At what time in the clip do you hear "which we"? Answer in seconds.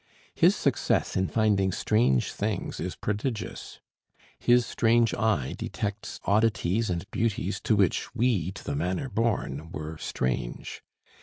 7.75-8.51